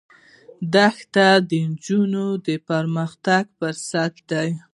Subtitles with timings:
[0.73, 4.47] دښتې د نجونو د پرمختګ فرصتونه دي.